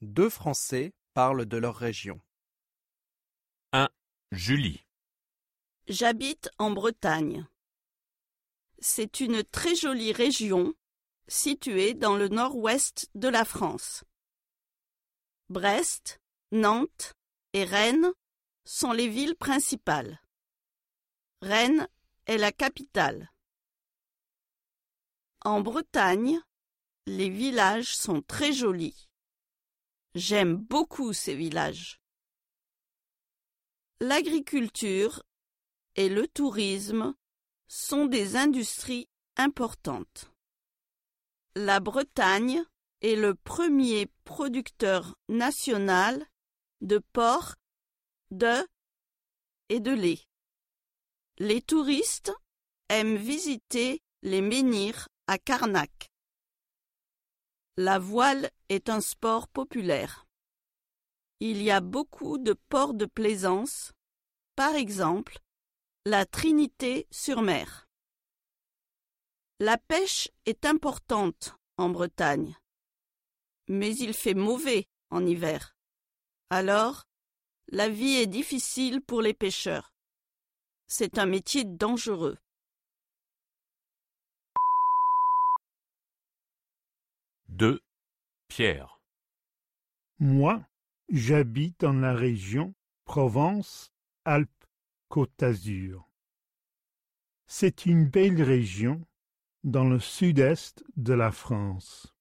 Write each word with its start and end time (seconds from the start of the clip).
Deux 0.00 0.30
Français 0.30 0.92
parlent 1.14 1.46
de 1.46 1.56
leur 1.56 1.76
région. 1.76 2.20
Julie. 4.30 4.84
J'habite 5.86 6.50
en 6.58 6.70
Bretagne. 6.70 7.46
C'est 8.78 9.20
une 9.20 9.42
très 9.42 9.74
jolie 9.74 10.12
région 10.12 10.74
située 11.28 11.94
dans 11.94 12.14
le 12.14 12.28
nord-ouest 12.28 13.08
de 13.14 13.28
la 13.28 13.46
France. 13.46 14.04
Brest, 15.48 16.20
Nantes 16.52 17.14
et 17.54 17.64
Rennes 17.64 18.12
sont 18.66 18.92
les 18.92 19.08
villes 19.08 19.36
principales. 19.36 20.20
Rennes 21.40 21.88
est 22.26 22.36
la 22.36 22.52
capitale. 22.52 23.32
En 25.42 25.62
Bretagne, 25.62 26.38
les 27.06 27.30
villages 27.30 27.96
sont 27.96 28.20
très 28.20 28.52
jolis. 28.52 29.07
J'aime 30.18 30.56
beaucoup 30.56 31.12
ces 31.12 31.36
villages. 31.36 32.00
L'agriculture 34.00 35.22
et 35.94 36.08
le 36.08 36.26
tourisme 36.26 37.14
sont 37.68 38.06
des 38.06 38.34
industries 38.34 39.08
importantes. 39.36 40.32
La 41.54 41.78
Bretagne 41.78 42.64
est 43.00 43.14
le 43.14 43.36
premier 43.36 44.08
producteur 44.24 45.14
national 45.28 46.26
de 46.80 46.98
porc, 47.12 47.54
d'œufs 48.32 48.66
et 49.68 49.78
de 49.78 49.92
lait. 49.92 50.26
Les 51.38 51.62
touristes 51.62 52.32
aiment 52.88 53.18
visiter 53.18 54.02
les 54.22 54.40
menhirs 54.40 55.08
à 55.28 55.38
Carnac. 55.38 56.10
La 57.80 58.00
voile 58.00 58.50
est 58.68 58.88
un 58.88 59.00
sport 59.00 59.46
populaire. 59.46 60.26
Il 61.38 61.62
y 61.62 61.70
a 61.70 61.80
beaucoup 61.80 62.36
de 62.36 62.52
ports 62.52 62.92
de 62.92 63.06
plaisance, 63.06 63.92
par 64.56 64.74
exemple 64.74 65.38
la 66.04 66.26
Trinité-sur-Mer. 66.26 67.86
La 69.60 69.78
pêche 69.78 70.28
est 70.44 70.64
importante 70.64 71.54
en 71.76 71.88
Bretagne, 71.88 72.58
mais 73.68 73.94
il 73.94 74.12
fait 74.12 74.34
mauvais 74.34 74.88
en 75.10 75.24
hiver. 75.24 75.76
Alors, 76.50 77.04
la 77.68 77.88
vie 77.88 78.16
est 78.16 78.26
difficile 78.26 79.02
pour 79.02 79.22
les 79.22 79.34
pêcheurs. 79.34 79.94
C'est 80.88 81.16
un 81.16 81.26
métier 81.26 81.62
dangereux. 81.62 82.38
Deux. 87.58 87.82
Pierre. 88.46 89.02
Moi, 90.20 90.64
j'habite 91.08 91.80
dans 91.80 91.92
la 91.92 92.14
région 92.14 92.72
Provence-Alpes-Côte 93.04 95.32
d'Azur. 95.40 96.08
C'est 97.48 97.84
une 97.84 98.08
belle 98.08 98.40
région 98.40 99.04
dans 99.64 99.88
le 99.88 99.98
sud-est 99.98 100.84
de 100.96 101.14
la 101.14 101.32
France. 101.32 102.14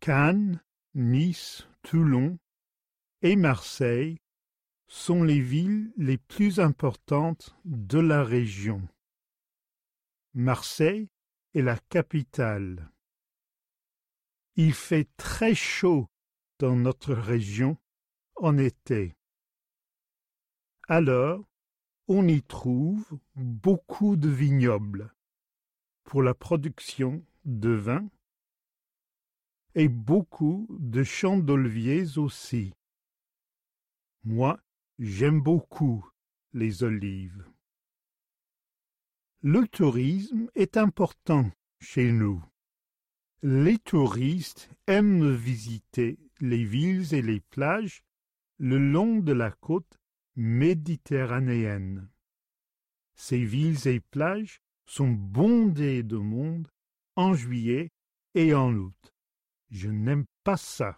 Cannes, 0.00 0.62
Nice, 0.94 1.68
Toulon 1.82 2.38
et 3.20 3.36
Marseille 3.36 4.22
sont 4.88 5.22
les 5.22 5.40
villes 5.40 5.92
les 5.98 6.16
plus 6.16 6.60
importantes 6.60 7.54
de 7.66 7.98
la 7.98 8.24
région. 8.24 8.88
Marseille 10.32 11.10
est 11.52 11.60
la 11.60 11.76
capitale. 11.90 12.90
Il 14.56 14.74
fait 14.74 15.08
très 15.16 15.54
chaud 15.54 16.08
dans 16.58 16.76
notre 16.76 17.14
région 17.14 17.78
en 18.36 18.58
été. 18.58 19.16
Alors, 20.88 21.48
on 22.08 22.28
y 22.28 22.42
trouve 22.42 23.18
beaucoup 23.34 24.16
de 24.16 24.28
vignobles 24.28 25.14
pour 26.04 26.22
la 26.22 26.34
production 26.34 27.24
de 27.44 27.70
vin 27.70 28.08
et 29.74 29.88
beaucoup 29.88 30.66
de 30.78 31.02
champs 31.02 31.38
d'oliviers 31.38 32.18
aussi. 32.18 32.74
Moi, 34.24 34.60
j'aime 34.98 35.40
beaucoup 35.40 36.06
les 36.52 36.82
olives. 36.82 37.44
Le 39.40 39.66
tourisme 39.66 40.50
est 40.54 40.76
important 40.76 41.50
chez 41.80 42.12
nous. 42.12 42.44
Les 43.44 43.76
touristes 43.78 44.70
aiment 44.86 45.34
visiter 45.34 46.16
les 46.38 46.62
villes 46.62 47.12
et 47.12 47.22
les 47.22 47.40
plages 47.40 48.04
le 48.58 48.78
long 48.78 49.18
de 49.18 49.32
la 49.32 49.50
côte 49.50 49.98
méditerranéenne. 50.36 52.08
Ces 53.16 53.44
villes 53.44 53.88
et 53.88 53.98
plages 53.98 54.62
sont 54.86 55.10
bondées 55.10 56.04
de 56.04 56.18
monde 56.18 56.68
en 57.16 57.34
juillet 57.34 57.90
et 58.36 58.54
en 58.54 58.72
août. 58.76 59.12
Je 59.70 59.88
n'aime 59.88 60.26
pas 60.44 60.56
ça. 60.56 60.96